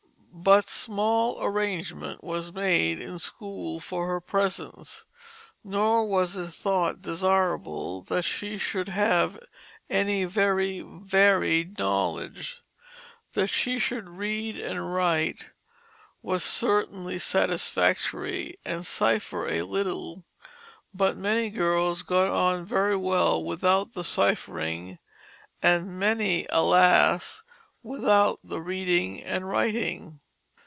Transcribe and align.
But 0.33 0.69
small 0.71 1.43
arrangement 1.43 2.23
was 2.23 2.53
made 2.53 2.99
in 3.01 3.09
any 3.09 3.19
school 3.19 3.79
for 3.81 4.07
her 4.07 4.19
presence, 4.21 5.05
nor 5.63 6.05
was 6.07 6.35
it 6.37 6.51
thought 6.51 7.01
desirable 7.01 8.01
that 8.03 8.23
she 8.23 8.57
should 8.57 8.87
have 8.89 9.37
any 9.89 10.23
very 10.25 10.79
varied 10.81 11.77
knowledge. 11.77 12.63
That 13.33 13.47
she 13.49 13.77
should 13.77 14.09
read 14.09 14.57
and 14.57 14.91
write 14.91 15.51
was 16.23 16.43
certainly 16.43 17.19
satisfactory, 17.19 18.57
and 18.65 18.83
cipher 18.83 19.47
a 19.47 19.61
little; 19.63 20.23
but 20.93 21.17
many 21.17 21.49
girls 21.51 22.01
got 22.03 22.29
on 22.29 22.65
very 22.65 22.95
well 22.95 23.43
without 23.43 23.93
the 23.93 24.03
ciphering, 24.03 24.97
and 25.61 25.99
many, 25.99 26.47
alas! 26.49 27.43
without 27.83 28.39
the 28.43 28.61
reading 28.61 29.21
and 29.23 29.47
writing. 29.47 30.17